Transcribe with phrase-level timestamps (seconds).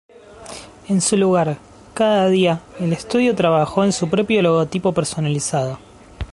[0.89, 1.57] En su lugar,
[1.93, 5.77] cada día, el estudio trabajó en su propio logotipo personalizado.